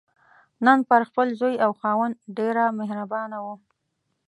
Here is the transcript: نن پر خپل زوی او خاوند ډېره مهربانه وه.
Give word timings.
نن 0.65 0.79
پر 0.89 1.01
خپل 1.09 1.27
زوی 1.39 1.55
او 1.65 1.71
خاوند 1.79 2.15
ډېره 2.37 2.63
مهربانه 2.79 3.37
وه. 3.43 3.55